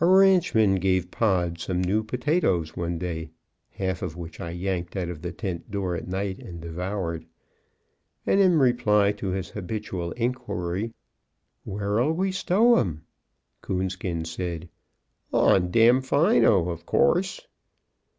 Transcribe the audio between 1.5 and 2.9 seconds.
some new potatoes